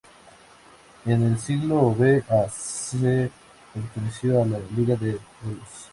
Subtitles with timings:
[1.05, 2.49] En el siglo V a.
[2.49, 3.29] C.
[3.71, 5.89] perteneció a la Liga de Delos.